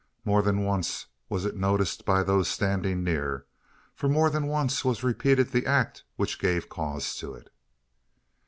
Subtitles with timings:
[0.25, 3.45] More than once was it noticed by those standing near:
[3.93, 7.51] for more than once was repeated the act which gave cause to it.